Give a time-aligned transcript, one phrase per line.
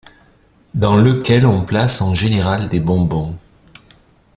[0.73, 3.37] Dans lequel on place en général des bonbons.